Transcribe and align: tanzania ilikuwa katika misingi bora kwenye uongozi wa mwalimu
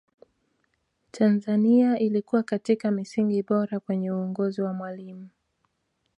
tanzania 1.11 1.99
ilikuwa 1.99 2.43
katika 2.43 2.91
misingi 2.91 3.43
bora 3.43 3.79
kwenye 3.79 4.11
uongozi 4.11 4.61
wa 4.61 4.73
mwalimu 4.73 5.29